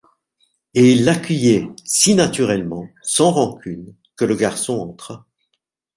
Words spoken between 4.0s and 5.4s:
que le garçon entra.